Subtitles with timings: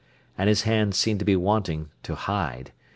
[0.35, 2.71] And his hands seemed to be wanting to hide.